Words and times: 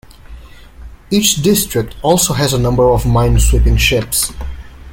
Each 1.11 1.35
district 1.35 1.95
also 2.01 2.33
has 2.33 2.53
a 2.53 2.57
number 2.59 2.89
of 2.89 3.03
minesweeping 3.03 3.77
ships. 3.77 4.33